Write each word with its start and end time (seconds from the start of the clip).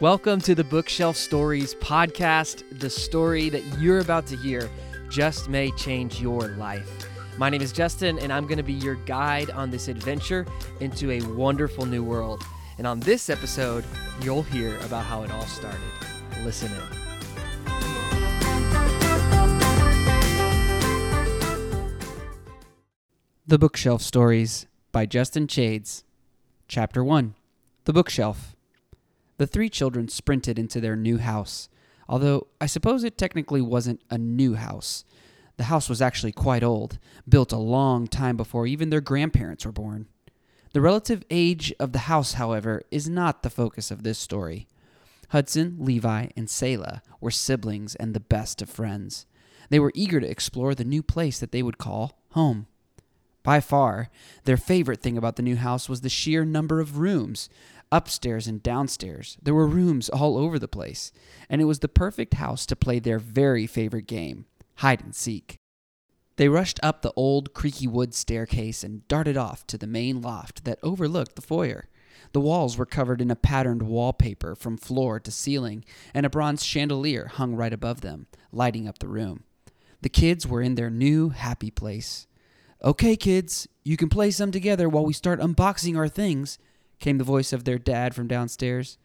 Welcome 0.00 0.40
to 0.42 0.54
the 0.54 0.62
Bookshelf 0.62 1.16
Stories 1.16 1.74
podcast. 1.74 2.62
The 2.78 2.88
story 2.88 3.48
that 3.48 3.64
you're 3.80 3.98
about 3.98 4.28
to 4.28 4.36
hear 4.36 4.70
just 5.10 5.48
may 5.48 5.72
change 5.72 6.20
your 6.20 6.50
life. 6.50 6.88
My 7.36 7.50
name 7.50 7.62
is 7.62 7.72
Justin, 7.72 8.16
and 8.20 8.32
I'm 8.32 8.44
going 8.44 8.58
to 8.58 8.62
be 8.62 8.74
your 8.74 8.94
guide 8.94 9.50
on 9.50 9.72
this 9.72 9.88
adventure 9.88 10.46
into 10.78 11.10
a 11.10 11.20
wonderful 11.22 11.84
new 11.84 12.04
world. 12.04 12.44
And 12.78 12.86
on 12.86 13.00
this 13.00 13.28
episode, 13.28 13.84
you'll 14.22 14.44
hear 14.44 14.78
about 14.84 15.04
how 15.04 15.24
it 15.24 15.32
all 15.32 15.46
started. 15.46 15.80
Listen 16.44 16.70
in. 16.70 16.78
The 23.48 23.58
Bookshelf 23.58 24.00
Stories 24.00 24.68
by 24.92 25.06
Justin 25.06 25.48
Chades. 25.48 26.04
Chapter 26.68 27.02
1 27.02 27.34
The 27.82 27.92
Bookshelf. 27.92 28.54
The 29.38 29.46
three 29.46 29.70
children 29.70 30.08
sprinted 30.08 30.58
into 30.58 30.80
their 30.80 30.96
new 30.96 31.18
house, 31.18 31.68
although 32.08 32.48
I 32.60 32.66
suppose 32.66 33.04
it 33.04 33.16
technically 33.16 33.62
wasn't 33.62 34.02
a 34.10 34.18
new 34.18 34.54
house. 34.54 35.04
The 35.56 35.64
house 35.64 35.88
was 35.88 36.02
actually 36.02 36.32
quite 36.32 36.62
old, 36.62 36.98
built 37.28 37.52
a 37.52 37.56
long 37.56 38.06
time 38.06 38.36
before 38.36 38.66
even 38.66 38.90
their 38.90 39.00
grandparents 39.00 39.64
were 39.64 39.72
born. 39.72 40.06
The 40.72 40.80
relative 40.80 41.24
age 41.30 41.72
of 41.80 41.92
the 41.92 42.00
house, 42.00 42.34
however, 42.34 42.82
is 42.90 43.08
not 43.08 43.42
the 43.42 43.50
focus 43.50 43.90
of 43.90 44.02
this 44.02 44.18
story. 44.18 44.68
Hudson, 45.30 45.76
Levi, 45.78 46.28
and 46.36 46.48
Selah 46.48 47.02
were 47.20 47.30
siblings 47.30 47.94
and 47.94 48.14
the 48.14 48.20
best 48.20 48.60
of 48.60 48.70
friends. 48.70 49.26
They 49.70 49.78
were 49.78 49.92
eager 49.94 50.20
to 50.20 50.30
explore 50.30 50.74
the 50.74 50.84
new 50.84 51.02
place 51.02 51.38
that 51.40 51.52
they 51.52 51.62
would 51.62 51.78
call 51.78 52.18
home. 52.30 52.66
By 53.42 53.60
far, 53.60 54.10
their 54.44 54.56
favorite 54.56 55.00
thing 55.00 55.16
about 55.16 55.36
the 55.36 55.42
new 55.42 55.56
house 55.56 55.88
was 55.88 56.02
the 56.02 56.08
sheer 56.08 56.44
number 56.44 56.80
of 56.80 56.98
rooms. 56.98 57.48
Upstairs 57.90 58.46
and 58.46 58.62
downstairs, 58.62 59.38
there 59.42 59.54
were 59.54 59.66
rooms 59.66 60.08
all 60.08 60.36
over 60.36 60.58
the 60.58 60.68
place, 60.68 61.10
and 61.48 61.60
it 61.60 61.64
was 61.64 61.78
the 61.78 61.88
perfect 61.88 62.34
house 62.34 62.66
to 62.66 62.76
play 62.76 62.98
their 62.98 63.18
very 63.18 63.66
favorite 63.66 64.06
game 64.06 64.44
hide 64.76 65.02
and 65.02 65.14
seek. 65.14 65.56
They 66.36 66.48
rushed 66.48 66.78
up 66.84 67.02
the 67.02 67.12
old 67.16 67.52
creaky 67.52 67.88
wood 67.88 68.14
staircase 68.14 68.84
and 68.84 69.06
darted 69.08 69.36
off 69.36 69.66
to 69.66 69.78
the 69.78 69.88
main 69.88 70.22
loft 70.22 70.64
that 70.64 70.78
overlooked 70.84 71.34
the 71.34 71.42
foyer. 71.42 71.88
The 72.32 72.40
walls 72.40 72.76
were 72.76 72.86
covered 72.86 73.20
in 73.20 73.30
a 73.30 73.36
patterned 73.36 73.82
wallpaper 73.82 74.54
from 74.54 74.76
floor 74.76 75.18
to 75.18 75.32
ceiling, 75.32 75.84
and 76.14 76.24
a 76.24 76.30
bronze 76.30 76.64
chandelier 76.64 77.26
hung 77.26 77.56
right 77.56 77.72
above 77.72 78.02
them, 78.02 78.28
lighting 78.52 78.86
up 78.86 78.98
the 79.00 79.08
room. 79.08 79.42
The 80.02 80.08
kids 80.08 80.46
were 80.46 80.62
in 80.62 80.76
their 80.76 80.90
new 80.90 81.30
happy 81.30 81.72
place. 81.72 82.28
Okay, 82.84 83.16
kids, 83.16 83.66
you 83.82 83.96
can 83.96 84.08
play 84.08 84.30
some 84.30 84.52
together 84.52 84.88
while 84.88 85.04
we 85.04 85.12
start 85.12 85.40
unboxing 85.40 85.96
our 85.96 86.08
things, 86.08 86.58
came 86.98 87.18
the 87.18 87.24
voice 87.24 87.52
of 87.52 87.64
their 87.64 87.78
dad 87.78 88.14
from 88.14 88.28
downstairs. 88.28 88.98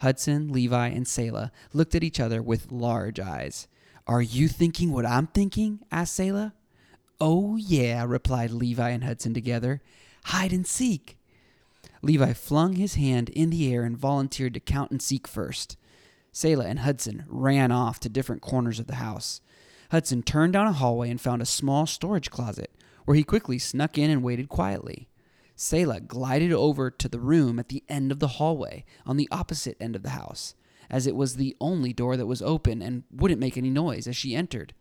Hudson, 0.00 0.52
Levi, 0.52 0.88
and 0.88 1.06
Selah 1.06 1.52
looked 1.72 1.94
at 1.94 2.04
each 2.04 2.20
other 2.20 2.42
with 2.42 2.72
large 2.72 3.20
eyes. 3.20 3.68
Are 4.06 4.22
you 4.22 4.48
thinking 4.48 4.92
what 4.92 5.06
I'm 5.06 5.28
thinking? 5.28 5.80
asked 5.90 6.14
Selah. 6.14 6.54
Oh, 7.20 7.56
yeah, 7.56 8.04
replied 8.06 8.50
Levi 8.50 8.90
and 8.90 9.04
Hudson 9.04 9.32
together. 9.32 9.80
Hide 10.26 10.52
and 10.52 10.66
seek. 10.66 11.16
Levi 12.02 12.32
flung 12.34 12.74
his 12.74 12.96
hand 12.96 13.30
in 13.30 13.50
the 13.50 13.72
air 13.72 13.82
and 13.84 13.96
volunteered 13.96 14.54
to 14.54 14.60
count 14.60 14.90
and 14.90 15.00
seek 15.00 15.26
first. 15.26 15.76
Selah 16.32 16.66
and 16.66 16.80
Hudson 16.80 17.24
ran 17.28 17.72
off 17.72 18.00
to 18.00 18.08
different 18.08 18.42
corners 18.42 18.78
of 18.78 18.86
the 18.86 18.96
house. 18.96 19.40
Hudson 19.90 20.22
turned 20.22 20.52
down 20.52 20.66
a 20.66 20.72
hallway 20.72 21.08
and 21.08 21.20
found 21.20 21.40
a 21.40 21.46
small 21.46 21.86
storage 21.86 22.30
closet, 22.30 22.70
where 23.04 23.16
he 23.16 23.22
quickly 23.22 23.58
snuck 23.58 23.96
in 23.96 24.10
and 24.10 24.22
waited 24.22 24.48
quietly. 24.48 25.08
Selah 25.56 26.00
glided 26.00 26.52
over 26.52 26.90
to 26.90 27.08
the 27.08 27.20
room 27.20 27.58
at 27.58 27.68
the 27.68 27.84
end 27.88 28.10
of 28.10 28.18
the 28.18 28.28
hallway, 28.28 28.84
on 29.06 29.16
the 29.16 29.28
opposite 29.30 29.76
end 29.80 29.94
of 29.94 30.02
the 30.02 30.10
house, 30.10 30.54
as 30.90 31.06
it 31.06 31.16
was 31.16 31.36
the 31.36 31.56
only 31.60 31.92
door 31.92 32.16
that 32.16 32.26
was 32.26 32.42
open 32.42 32.82
and 32.82 33.04
wouldn't 33.10 33.40
make 33.40 33.56
any 33.56 33.70
noise 33.70 34.06
as 34.06 34.16
she 34.16 34.34
entered. 34.34 34.74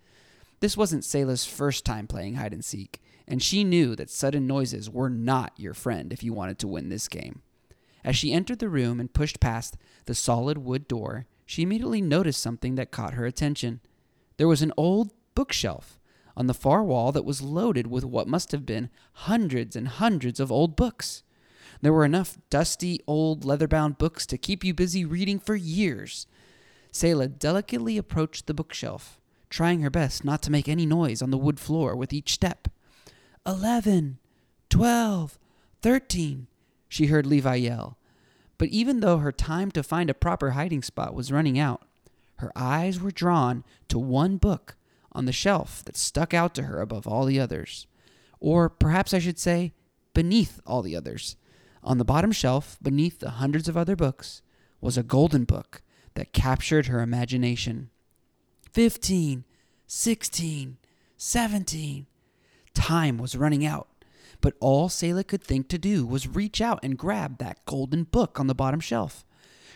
This 0.59 0.77
wasn't 0.77 1.05
Selah's 1.05 1.45
first 1.45 1.85
time 1.85 2.07
playing 2.07 2.35
hide 2.35 2.53
and 2.53 2.63
seek, 2.63 3.01
and 3.27 3.41
she 3.41 3.63
knew 3.63 3.95
that 3.95 4.09
sudden 4.09 4.47
noises 4.47 4.89
were 4.89 5.09
not 5.09 5.53
your 5.57 5.73
friend 5.73 6.11
if 6.11 6.23
you 6.23 6.33
wanted 6.33 6.57
to 6.59 6.67
win 6.67 6.89
this 6.89 7.07
game. 7.07 7.41
As 8.03 8.15
she 8.17 8.33
entered 8.33 8.59
the 8.59 8.69
room 8.69 8.99
and 8.99 9.13
pushed 9.13 9.39
past 9.39 9.77
the 10.05 10.15
solid 10.15 10.57
wood 10.57 10.87
door, 10.87 11.25
she 11.45 11.61
immediately 11.61 12.01
noticed 12.01 12.41
something 12.41 12.75
that 12.75 12.91
caught 12.91 13.13
her 13.13 13.25
attention. 13.25 13.79
There 14.37 14.47
was 14.47 14.61
an 14.61 14.73
old 14.75 15.11
bookshelf 15.35 15.99
on 16.35 16.47
the 16.47 16.53
far 16.53 16.83
wall 16.83 17.11
that 17.11 17.25
was 17.25 17.41
loaded 17.41 17.87
with 17.87 18.03
what 18.03 18.27
must 18.27 18.51
have 18.51 18.65
been 18.65 18.89
hundreds 19.13 19.75
and 19.75 19.87
hundreds 19.87 20.39
of 20.39 20.51
old 20.51 20.75
books. 20.75 21.23
There 21.81 21.93
were 21.93 22.05
enough 22.05 22.37
dusty, 22.49 22.99
old, 23.07 23.43
leather 23.45 23.67
bound 23.67 23.97
books 23.97 24.25
to 24.27 24.37
keep 24.37 24.63
you 24.63 24.73
busy 24.73 25.05
reading 25.05 25.39
for 25.39 25.55
years. 25.55 26.27
Selah 26.91 27.27
delicately 27.27 27.97
approached 27.97 28.47
the 28.47 28.53
bookshelf, 28.53 29.19
trying 29.49 29.81
her 29.81 29.89
best 29.89 30.23
not 30.23 30.41
to 30.43 30.51
make 30.51 30.69
any 30.69 30.85
noise 30.85 31.21
on 31.21 31.31
the 31.31 31.37
wood 31.37 31.59
floor 31.59 31.95
with 31.95 32.13
each 32.13 32.33
step. 32.33 32.67
Eleven, 33.45 34.19
twelve, 34.69 35.37
thirteen, 35.81 36.47
she 36.87 37.07
heard 37.07 37.25
Levi 37.25 37.55
yell. 37.55 37.97
But 38.57 38.69
even 38.69 39.01
though 39.01 39.17
her 39.17 39.31
time 39.31 39.71
to 39.71 39.83
find 39.83 40.09
a 40.09 40.13
proper 40.13 40.51
hiding 40.51 40.83
spot 40.83 41.13
was 41.13 41.31
running 41.31 41.59
out, 41.59 41.81
her 42.37 42.51
eyes 42.55 42.99
were 42.99 43.11
drawn 43.11 43.63
to 43.89 43.99
one 43.99 44.37
book 44.37 44.77
on 45.13 45.25
the 45.25 45.31
shelf 45.31 45.83
that 45.85 45.97
stuck 45.97 46.33
out 46.33 46.53
to 46.55 46.63
her 46.63 46.81
above 46.81 47.07
all 47.07 47.25
the 47.25 47.39
others. 47.39 47.87
Or 48.39 48.69
perhaps 48.69 49.13
I 49.13 49.19
should 49.19 49.39
say, 49.39 49.73
beneath 50.13 50.59
all 50.65 50.81
the 50.81 50.95
others. 50.95 51.37
On 51.83 51.97
the 51.97 52.05
bottom 52.05 52.31
shelf, 52.31 52.77
beneath 52.81 53.19
the 53.19 53.31
hundreds 53.31 53.67
of 53.67 53.75
other 53.77 53.95
books, 53.95 54.41
was 54.79 54.97
a 54.97 55.03
golden 55.03 55.43
book 55.43 55.81
that 56.15 56.33
captured 56.33 56.87
her 56.87 57.01
imagination. 57.01 57.89
Fifteen, 58.71 59.43
sixteen, 59.87 60.77
seventeen. 61.17 62.07
Time 62.73 63.17
was 63.17 63.37
running 63.37 63.65
out, 63.65 63.87
but 64.41 64.55
all 64.59 64.89
Selah 64.89 65.23
could 65.23 65.43
think 65.43 65.69
to 65.69 65.77
do 65.77 66.05
was 66.05 66.27
reach 66.27 66.59
out 66.59 66.79
and 66.83 66.97
grab 66.97 67.37
that 67.37 67.65
golden 67.65 68.03
book 68.03 68.39
on 68.39 68.47
the 68.47 68.55
bottom 68.55 68.79
shelf. 68.79 69.23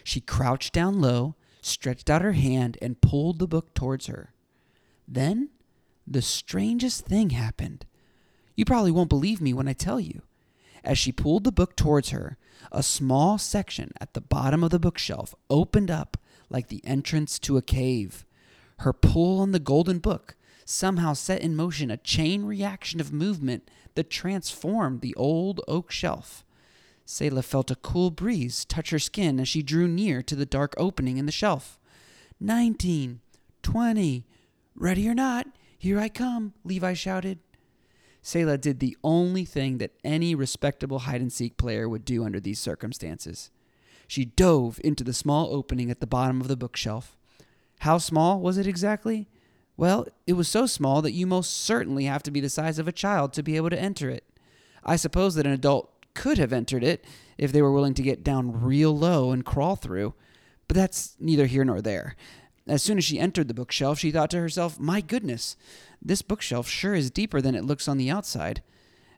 She 0.03 0.19
crouched 0.19 0.73
down 0.73 0.99
low, 0.99 1.35
stretched 1.61 2.09
out 2.09 2.21
her 2.21 2.33
hand, 2.33 2.77
and 2.81 3.01
pulled 3.01 3.39
the 3.39 3.47
book 3.47 3.73
towards 3.73 4.07
her. 4.07 4.33
Then 5.07 5.49
the 6.05 6.21
strangest 6.21 7.05
thing 7.05 7.31
happened. 7.31 7.85
You 8.55 8.65
probably 8.65 8.91
won't 8.91 9.09
believe 9.09 9.41
me 9.41 9.53
when 9.53 9.67
I 9.67 9.73
tell 9.73 9.99
you. 9.99 10.21
As 10.83 10.97
she 10.97 11.11
pulled 11.11 11.43
the 11.43 11.51
book 11.51 11.75
towards 11.75 12.09
her, 12.09 12.37
a 12.71 12.83
small 12.83 13.37
section 13.37 13.91
at 13.99 14.13
the 14.13 14.21
bottom 14.21 14.63
of 14.63 14.71
the 14.71 14.79
bookshelf 14.79 15.35
opened 15.49 15.91
up 15.91 16.17
like 16.49 16.67
the 16.67 16.81
entrance 16.85 17.39
to 17.39 17.57
a 17.57 17.61
cave. 17.61 18.25
Her 18.79 18.93
pull 18.93 19.39
on 19.39 19.51
the 19.51 19.59
golden 19.59 19.99
book 19.99 20.35
somehow 20.65 21.13
set 21.13 21.41
in 21.41 21.55
motion 21.55 21.89
a 21.89 21.97
chain 21.97 22.43
reaction 22.43 22.99
of 22.99 23.13
movement 23.13 23.69
that 23.95 24.09
transformed 24.09 25.01
the 25.01 25.15
old 25.15 25.61
oak 25.67 25.91
shelf. 25.91 26.43
Selah 27.05 27.41
felt 27.41 27.71
a 27.71 27.75
cool 27.75 28.11
breeze 28.11 28.65
touch 28.65 28.89
her 28.89 28.99
skin 28.99 29.39
as 29.39 29.47
she 29.47 29.63
drew 29.63 29.87
near 29.87 30.21
to 30.21 30.35
the 30.35 30.45
dark 30.45 30.73
opening 30.77 31.17
in 31.17 31.25
the 31.25 31.31
shelf. 31.31 31.79
Nineteen, 32.39 33.21
twenty, 33.63 34.25
ready 34.77 35.07
or 35.09 35.13
not, 35.13 35.47
here 35.77 35.99
I 35.99 36.09
come, 36.09 36.53
Levi 36.63 36.93
shouted. 36.93 37.39
Selah 38.21 38.57
did 38.57 38.79
the 38.79 38.97
only 39.03 39.45
thing 39.45 39.77
that 39.77 39.93
any 40.03 40.35
respectable 40.35 40.99
hide 40.99 41.21
and 41.21 41.31
seek 41.31 41.57
player 41.57 41.87
would 41.87 42.05
do 42.05 42.23
under 42.23 42.39
these 42.39 42.59
circumstances. 42.59 43.51
She 44.07 44.25
dove 44.25 44.79
into 44.83 45.03
the 45.03 45.13
small 45.13 45.53
opening 45.53 45.91
at 45.91 45.99
the 45.99 46.07
bottom 46.07 46.41
of 46.41 46.47
the 46.47 46.57
bookshelf. 46.57 47.17
How 47.79 47.97
small 47.97 48.39
was 48.39 48.57
it 48.57 48.67
exactly? 48.67 49.27
Well, 49.75 50.07
it 50.25 50.33
was 50.33 50.47
so 50.47 50.65
small 50.65 51.01
that 51.03 51.11
you 51.11 51.27
most 51.27 51.51
certainly 51.51 52.05
have 52.05 52.23
to 52.23 52.31
be 52.31 52.39
the 52.39 52.49
size 52.49 52.79
of 52.79 52.87
a 52.87 52.91
child 52.91 53.33
to 53.33 53.43
be 53.43 53.55
able 53.55 53.69
to 53.69 53.79
enter 53.79 54.09
it. 54.09 54.23
I 54.83 54.95
suppose 54.95 55.35
that 55.35 55.45
an 55.45 55.51
adult 55.51 55.91
could 56.15 56.37
have 56.37 56.51
entered 56.51 56.83
it 56.83 57.05
if 57.37 57.51
they 57.51 57.61
were 57.61 57.71
willing 57.71 57.93
to 57.93 58.01
get 58.01 58.23
down 58.23 58.63
real 58.63 58.97
low 58.97 59.31
and 59.31 59.45
crawl 59.45 59.75
through, 59.75 60.15
but 60.67 60.75
that's 60.75 61.15
neither 61.19 61.45
here 61.45 61.63
nor 61.63 61.81
there. 61.81 62.15
As 62.67 62.83
soon 62.83 62.97
as 62.97 63.05
she 63.05 63.19
entered 63.19 63.47
the 63.47 63.53
bookshelf, 63.53 63.99
she 63.99 64.11
thought 64.11 64.29
to 64.31 64.39
herself, 64.39 64.79
My 64.79 64.99
goodness, 65.01 65.55
this 66.01 66.21
bookshelf 66.21 66.67
sure 66.67 66.95
is 66.95 67.09
deeper 67.09 67.41
than 67.41 67.55
it 67.55 67.63
looks 67.63 67.87
on 67.87 67.97
the 67.97 68.09
outside. 68.09 68.61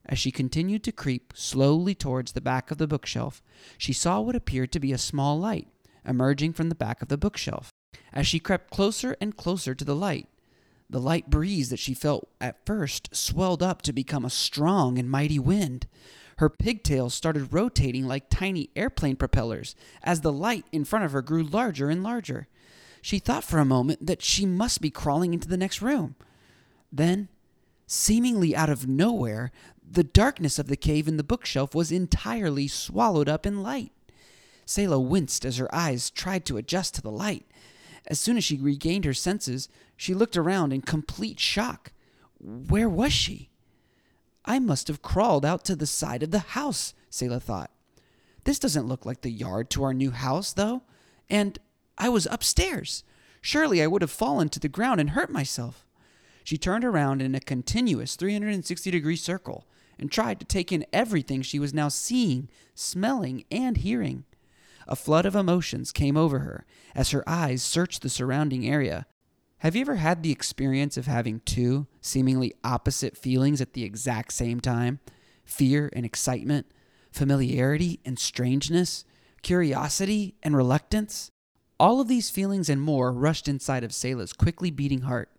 As 0.06 0.19
she 0.19 0.31
continued 0.31 0.84
to 0.84 0.92
creep 0.92 1.34
slowly 1.36 1.96
towards 1.96 2.31
the 2.31 2.42
back 2.42 2.72
of 2.72 2.78
the 2.78 2.88
bookshelf, 2.88 3.42
she 3.78 3.94
saw 3.94 4.19
what 4.19 4.36
appeared 4.36 4.72
to 4.72 4.80
be 4.80 4.92
a 4.92 4.98
small 4.98 5.40
light 5.40 5.68
emerging 6.06 6.54
from 6.54 6.69
the 6.69 6.75
back 6.75 7.01
of 7.01 7.07
the 7.07 7.18
bookshelf. 7.18 7.72
As 8.13 8.25
she 8.28 8.40
crept 8.40 8.72
closer 8.72 9.16
and 9.22 9.36
closer 9.36 9.75
to 9.75 9.86
the 9.86 9.95
light, 9.95 10.28
the 10.90 11.00
light 11.00 11.30
breeze 11.30 11.69
that 11.69 11.80
she 11.80 11.94
felt 11.94 12.30
at 12.42 12.66
first 12.66 13.16
swelled 13.16 13.62
up 13.62 13.81
to 13.84 13.94
become 13.94 14.25
a 14.25 14.30
strong 14.30 14.98
and 14.98 15.10
mighty 15.10 15.38
wind. 15.38 15.88
Her 16.38 16.50
pigtails 16.50 17.13
started 17.13 17.54
rotating 17.54 18.07
like 18.07 18.30
tiny 18.30 18.69
airplane 18.75 19.16
propellers 19.16 19.75
as 20.02 20.22
the 20.22 20.34
light 20.34 20.66
in 20.72 20.86
front 20.86 21.06
of 21.06 21.12
her 21.12 21.22
grew 21.22 21.44
larger 21.44 21.90
and 21.90 22.02
larger. 22.02 22.48
She 23.01 23.19
thought 23.19 23.44
for 23.44 23.60
a 23.60 23.66
moment 23.66 24.06
that 24.06 24.22
she 24.22 24.46
must 24.46 24.81
be 24.81 24.90
crawling 24.90 25.34
into 25.34 25.48
the 25.48 25.57
next 25.57 25.81
room. 25.81 26.16
Then, 26.92 27.30
seemingly 27.88 28.56
out 28.56 28.69
of 28.69 28.88
nowhere, 28.88 29.51
the 29.92 30.04
darkness 30.04 30.60
of 30.60 30.68
the 30.68 30.78
cave 30.78 31.07
in 31.07 31.18
the 31.18 31.24
bookshelf 31.24 31.74
was 31.74 31.92
entirely 31.92 32.68
swallowed 32.68 33.30
up 33.30 33.46
in 33.46 33.63
light. 33.63 33.92
Selah 34.66 35.00
winced 35.00 35.46
as 35.46 35.57
her 35.57 35.74
eyes 35.74 36.10
tried 36.10 36.46
to 36.46 36.57
adjust 36.57 36.96
to 36.96 37.01
the 37.01 37.12
light. 37.12 37.46
As 38.07 38.19
soon 38.19 38.38
as 38.38 38.44
she 38.44 38.57
regained 38.57 39.06
her 39.06 39.13
senses, 39.13 39.68
she 39.98 40.13
looked 40.13 40.38
around 40.38 40.74
in 40.74 40.81
complete 40.81 41.40
shock. 41.40 41.92
Where 42.40 42.90
was 42.90 43.12
she? 43.12 43.50
I 44.45 44.60
must 44.60 44.88
have 44.88 45.02
crawled 45.02 45.45
out 45.45 45.66
to 45.66 45.75
the 45.75 45.88
side 45.88 46.24
of 46.24 46.31
the 46.31 46.40
house, 46.40 46.94
Selah 47.10 47.40
thought. 47.40 47.72
This 48.44 48.60
doesn't 48.60 48.88
look 48.88 49.06
like 49.06 49.22
the 49.22 49.31
yard 49.31 49.69
to 49.72 49.84
our 49.84 49.94
new 49.94 50.12
house, 50.12 50.54
though. 50.54 50.84
And 51.30 51.60
I 52.00 52.10
was 52.10 52.28
upstairs. 52.31 53.04
Surely 53.42 53.81
I 53.84 53.88
would 53.88 54.01
have 54.01 54.12
fallen 54.12 54.50
to 54.50 54.60
the 54.60 54.69
ground 54.69 55.00
and 55.00 55.12
hurt 55.12 55.30
myself. 55.30 55.86
She 56.44 56.57
turned 56.57 56.86
around 56.86 57.22
in 57.22 57.36
a 57.36 57.40
continuous 57.40 58.16
360 58.16 58.90
degree 58.90 59.16
circle 59.16 59.68
and 60.00 60.12
tried 60.12 60.40
to 60.40 60.46
take 60.46 60.72
in 60.72 60.86
everything 60.94 61.42
she 61.42 61.60
was 61.60 61.74
now 61.74 61.90
seeing, 61.90 62.50
smelling, 62.74 63.44
and 63.51 63.78
hearing. 63.78 64.24
A 64.88 64.96
flood 64.96 65.25
of 65.25 65.36
emotions 65.36 65.92
came 65.92 66.18
over 66.18 66.40
her 66.40 66.66
as 66.96 67.12
her 67.12 67.28
eyes 67.28 67.62
searched 67.62 68.02
the 68.02 68.10
surrounding 68.10 68.68
area. 68.68 69.06
Have 69.60 69.75
you 69.75 69.81
ever 69.81 69.98
had 69.98 70.24
the 70.24 70.31
experience 70.31 70.95
of 70.95 71.06
having 71.06 71.42
two 71.42 71.86
seemingly 72.02 72.54
opposite 72.63 73.18
feelings 73.18 73.60
at 73.60 73.74
the 73.74 73.84
exact 73.84 74.31
same 74.34 74.62
time? 74.62 75.00
Fear 75.44 75.92
and 75.94 76.06
excitement, 76.06 76.66
familiarity 77.12 78.00
and 78.06 78.18
strangeness, 78.18 79.04
curiosity 79.42 80.36
and 80.42 80.56
reluctance? 80.56 81.30
All 81.80 82.02
of 82.02 82.10
these 82.10 82.30
feelings 82.30 82.70
and 82.70 82.81
more 82.81 83.14
rushed 83.14 83.48
inside 83.48 83.86
of 83.86 83.94
Selah's 83.94 84.34
quickly 84.34 84.70
beating 84.70 85.02
heart. 85.02 85.30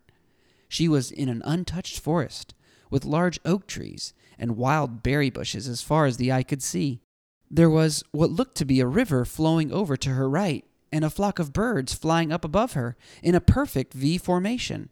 She 0.69 0.89
was 0.89 1.11
in 1.11 1.29
an 1.29 1.43
untouched 1.45 2.01
forest, 2.01 2.55
with 2.89 3.05
large 3.05 3.39
oak 3.45 3.67
trees 3.67 4.15
and 4.39 4.57
wild 4.57 5.03
berry 5.03 5.29
bushes 5.29 5.69
as 5.69 5.83
far 5.83 6.07
as 6.07 6.17
the 6.17 6.33
eye 6.33 6.43
could 6.43 6.63
see. 6.63 7.03
There 7.51 7.69
was 7.69 8.03
what 8.13 8.31
looked 8.31 8.57
to 8.57 8.65
be 8.65 8.81
a 8.81 8.87
river 8.87 9.25
flowing 9.25 9.71
over 9.71 9.97
to 9.99 10.11
her 10.11 10.31
right, 10.31 10.65
and 10.91 11.05
a 11.05 11.11
flock 11.11 11.39
of 11.39 11.53
birds 11.53 11.93
flying 11.93 12.33
up 12.33 12.45
above 12.45 12.73
her 12.73 12.97
in 13.23 13.35
a 13.35 13.41
perfect 13.41 13.93
V 13.93 14.17
formation. 14.17 14.89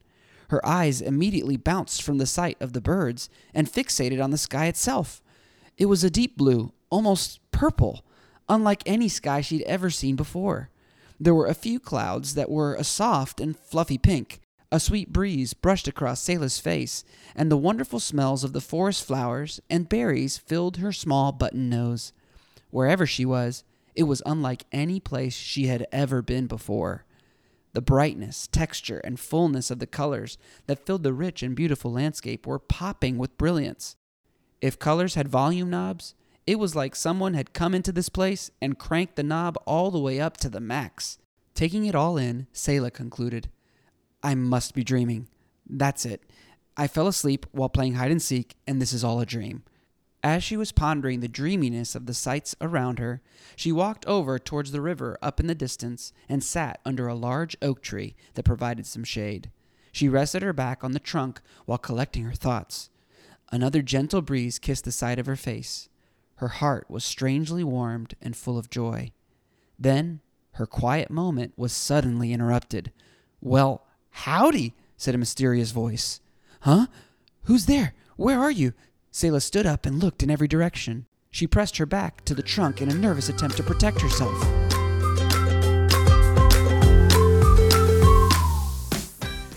Her 0.50 0.64
eyes 0.66 1.00
immediately 1.00 1.56
bounced 1.56 2.02
from 2.02 2.18
the 2.18 2.26
sight 2.26 2.56
of 2.60 2.72
the 2.72 2.80
birds 2.80 3.30
and 3.54 3.72
fixated 3.72 4.22
on 4.22 4.30
the 4.30 4.38
sky 4.38 4.66
itself. 4.66 5.22
It 5.76 5.86
was 5.86 6.04
a 6.04 6.10
deep 6.10 6.36
blue, 6.36 6.72
almost 6.90 7.40
purple, 7.52 8.04
unlike 8.48 8.82
any 8.84 9.08
sky 9.08 9.40
she'd 9.40 9.62
ever 9.62 9.90
seen 9.90 10.14
before. 10.14 10.70
There 11.20 11.34
were 11.34 11.46
a 11.46 11.54
few 11.54 11.80
clouds 11.80 12.34
that 12.34 12.50
were 12.50 12.74
a 12.74 12.84
soft 12.84 13.40
and 13.40 13.58
fluffy 13.58 13.98
pink, 13.98 14.40
a 14.70 14.78
sweet 14.78 15.12
breeze 15.12 15.54
brushed 15.54 15.88
across 15.88 16.22
Selah's 16.22 16.58
face, 16.58 17.02
and 17.34 17.50
the 17.50 17.56
wonderful 17.56 18.00
smells 18.00 18.44
of 18.44 18.52
the 18.52 18.60
forest 18.60 19.04
flowers 19.04 19.60
and 19.68 19.88
berries 19.88 20.38
filled 20.38 20.76
her 20.76 20.92
small 20.92 21.32
button 21.32 21.68
nose. 21.68 22.12
Wherever 22.70 23.06
she 23.06 23.24
was, 23.24 23.64
it 23.96 24.04
was 24.04 24.22
unlike 24.26 24.64
any 24.70 25.00
place 25.00 25.34
she 25.34 25.66
had 25.66 25.86
ever 25.90 26.22
been 26.22 26.46
before. 26.46 27.04
The 27.72 27.80
brightness, 27.82 28.46
texture, 28.46 28.98
and 28.98 29.18
fullness 29.18 29.70
of 29.70 29.80
the 29.80 29.86
colors 29.86 30.38
that 30.66 30.86
filled 30.86 31.02
the 31.02 31.12
rich 31.12 31.42
and 31.42 31.56
beautiful 31.56 31.92
landscape 31.92 32.46
were 32.46 32.58
popping 32.58 33.18
with 33.18 33.36
brilliance. 33.36 33.96
If 34.60 34.78
colors 34.78 35.14
had 35.14 35.28
volume 35.28 35.70
knobs, 35.70 36.14
it 36.48 36.58
was 36.58 36.74
like 36.74 36.96
someone 36.96 37.34
had 37.34 37.52
come 37.52 37.74
into 37.74 37.92
this 37.92 38.08
place 38.08 38.50
and 38.62 38.78
cranked 38.78 39.16
the 39.16 39.22
knob 39.22 39.58
all 39.66 39.90
the 39.90 39.98
way 39.98 40.18
up 40.18 40.38
to 40.38 40.48
the 40.48 40.60
max. 40.60 41.18
Taking 41.54 41.84
it 41.84 41.94
all 41.94 42.16
in, 42.16 42.46
Selah 42.54 42.90
concluded. 42.90 43.50
I 44.22 44.34
must 44.34 44.74
be 44.74 44.82
dreaming. 44.82 45.28
That's 45.68 46.06
it. 46.06 46.22
I 46.74 46.86
fell 46.86 47.06
asleep 47.06 47.44
while 47.52 47.68
playing 47.68 47.96
hide 47.96 48.10
and 48.10 48.22
seek, 48.22 48.54
and 48.66 48.80
this 48.80 48.94
is 48.94 49.04
all 49.04 49.20
a 49.20 49.26
dream. 49.26 49.62
As 50.22 50.42
she 50.42 50.56
was 50.56 50.72
pondering 50.72 51.20
the 51.20 51.28
dreaminess 51.28 51.94
of 51.94 52.06
the 52.06 52.14
sights 52.14 52.56
around 52.62 52.98
her, 52.98 53.20
she 53.54 53.70
walked 53.70 54.06
over 54.06 54.38
towards 54.38 54.72
the 54.72 54.80
river 54.80 55.18
up 55.20 55.40
in 55.40 55.48
the 55.48 55.54
distance 55.54 56.14
and 56.30 56.42
sat 56.42 56.80
under 56.82 57.06
a 57.08 57.14
large 57.14 57.58
oak 57.60 57.82
tree 57.82 58.16
that 58.36 58.46
provided 58.46 58.86
some 58.86 59.04
shade. 59.04 59.50
She 59.92 60.08
rested 60.08 60.40
her 60.40 60.54
back 60.54 60.82
on 60.82 60.92
the 60.92 60.98
trunk 60.98 61.42
while 61.66 61.76
collecting 61.76 62.24
her 62.24 62.32
thoughts. 62.32 62.88
Another 63.52 63.82
gentle 63.82 64.22
breeze 64.22 64.58
kissed 64.58 64.86
the 64.86 64.92
side 64.92 65.18
of 65.18 65.26
her 65.26 65.36
face. 65.36 65.90
Her 66.38 66.48
heart 66.48 66.88
was 66.88 67.04
strangely 67.04 67.64
warmed 67.64 68.14
and 68.22 68.36
full 68.36 68.58
of 68.58 68.70
joy. 68.70 69.10
Then 69.76 70.20
her 70.52 70.66
quiet 70.66 71.10
moment 71.10 71.52
was 71.56 71.72
suddenly 71.72 72.32
interrupted. 72.32 72.92
Well, 73.40 73.84
Howdy, 74.10 74.74
said 74.96 75.16
a 75.16 75.18
mysterious 75.18 75.72
voice. 75.72 76.20
Huh? 76.60 76.86
Who's 77.44 77.66
there? 77.66 77.94
Where 78.16 78.38
are 78.38 78.52
you? 78.52 78.72
Selah 79.10 79.40
stood 79.40 79.66
up 79.66 79.84
and 79.84 79.98
looked 79.98 80.22
in 80.22 80.30
every 80.30 80.46
direction. 80.46 81.06
She 81.32 81.48
pressed 81.48 81.76
her 81.78 81.86
back 81.86 82.24
to 82.26 82.36
the 82.36 82.42
trunk 82.42 82.80
in 82.80 82.88
a 82.88 82.94
nervous 82.94 83.28
attempt 83.28 83.56
to 83.56 83.64
protect 83.64 84.00
herself. 84.00 84.38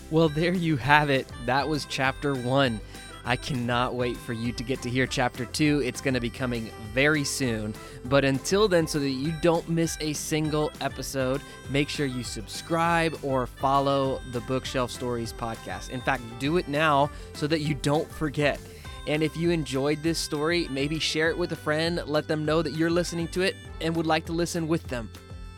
Well, 0.10 0.30
there 0.30 0.54
you 0.54 0.78
have 0.78 1.12
it. 1.12 1.28
That 1.46 1.70
was 1.70 1.86
chapter 1.86 2.34
one. 2.34 2.82
I 3.26 3.36
cannot 3.36 3.96
wait 3.96 4.18
for 4.18 4.34
you 4.34 4.52
to 4.52 4.64
get 4.64 4.82
to 4.82 4.90
hear 4.90 5.06
chapter 5.06 5.46
two. 5.46 5.82
It's 5.84 6.02
going 6.02 6.14
to 6.14 6.20
be 6.20 6.30
coming 6.30 6.72
very 6.94 7.24
soon. 7.24 7.74
But 8.06 8.26
until 8.26 8.68
then, 8.68 8.88
so 8.88 9.00
that 9.00 9.10
you 9.10 9.34
don't 9.42 9.68
miss 9.70 9.98
a 10.02 10.14
single 10.14 10.72
episode, 10.82 11.42
make 11.70 11.90
sure 11.90 12.06
you 12.06 12.24
subscribe 12.24 13.18
or 13.24 13.46
follow 13.46 14.22
the 14.32 14.42
Bookshelf 14.42 14.92
Stories 14.92 15.34
podcast. 15.34 15.90
In 15.90 16.02
fact, 16.02 16.24
do 16.40 16.58
it 16.58 16.68
now 16.68 17.12
so 17.34 17.48
that 17.48 17.60
you 17.60 17.76
don't 17.76 18.12
forget. 18.12 18.60
And 19.08 19.24
if 19.24 19.36
you 19.36 19.50
enjoyed 19.50 20.04
this 20.04 20.20
story, 20.20 20.68
maybe 20.70 21.00
share 21.00 21.30
it 21.30 21.38
with 21.38 21.52
a 21.52 21.56
friend, 21.56 22.02
let 22.06 22.28
them 22.28 22.46
know 22.46 22.62
that 22.62 22.74
you're 22.74 22.92
listening 22.92 23.28
to 23.30 23.42
it 23.42 23.56
and 23.82 23.96
would 23.96 24.06
like 24.06 24.26
to 24.26 24.32
listen 24.32 24.68
with 24.68 24.84
them. 24.88 25.10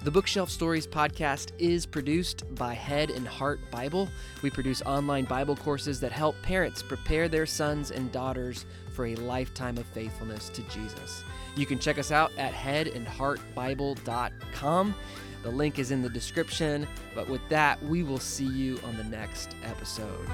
The 0.03 0.11
Bookshelf 0.11 0.49
Stories 0.49 0.85
podcast 0.85 1.51
is 1.59 1.85
produced 1.85 2.43
by 2.55 2.73
Head 2.73 3.09
and 3.09 3.25
Heart 3.25 3.61
Bible. 3.71 4.09
We 4.41 4.49
produce 4.49 4.81
online 4.81 5.23
Bible 5.23 5.55
courses 5.55 6.01
that 6.01 6.11
help 6.11 6.35
parents 6.41 6.83
prepare 6.83 7.29
their 7.29 7.45
sons 7.45 7.91
and 7.91 8.11
daughters 8.11 8.65
for 8.91 9.05
a 9.05 9.15
lifetime 9.15 9.77
of 9.77 9.85
faithfulness 9.85 10.49
to 10.49 10.61
Jesus. 10.63 11.23
You 11.55 11.65
can 11.65 11.79
check 11.79 11.97
us 11.97 12.11
out 12.11 12.33
at 12.37 12.51
headandheartbible.com. 12.51 14.95
The 15.41 15.51
link 15.51 15.79
is 15.79 15.91
in 15.91 16.01
the 16.01 16.09
description. 16.09 16.85
But 17.15 17.29
with 17.29 17.47
that, 17.47 17.81
we 17.83 18.03
will 18.03 18.19
see 18.19 18.47
you 18.47 18.81
on 18.83 18.97
the 18.97 19.05
next 19.05 19.55
episode. 19.63 20.27